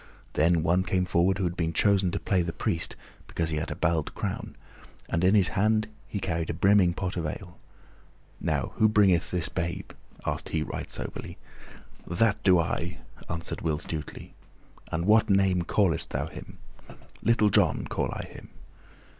Then 0.33 0.63
one 0.63 0.81
came 0.81 1.05
forward 1.05 1.37
who 1.37 1.43
had 1.43 1.55
been 1.55 1.73
chosen 1.73 2.09
to 2.09 2.19
play 2.19 2.41
the 2.41 2.51
priest 2.51 2.95
because 3.27 3.51
he 3.51 3.57
had 3.57 3.69
a 3.69 3.75
bald 3.75 4.15
crown, 4.15 4.55
and 5.11 5.23
in 5.23 5.35
his 5.35 5.49
hand 5.49 5.87
he 6.07 6.19
carried 6.19 6.49
a 6.49 6.55
brimming 6.55 6.95
pot 6.95 7.17
of 7.17 7.27
ale. 7.27 7.59
"Now, 8.39 8.71
who 8.77 8.89
bringeth 8.89 9.29
this 9.29 9.47
babe?" 9.47 9.91
asked 10.25 10.49
he 10.49 10.63
right 10.63 10.91
soberly. 10.91 11.37
"That 12.07 12.41
do 12.41 12.57
I," 12.57 12.97
answered 13.29 13.61
Will 13.61 13.77
Stutely. 13.77 14.33
"And 14.91 15.05
what 15.05 15.29
name 15.29 15.61
callest 15.61 16.09
thou 16.09 16.25
him?" 16.25 16.57
"Little 17.21 17.51
John 17.51 17.85
call 17.85 18.09
I 18.11 18.23
him." 18.23 18.49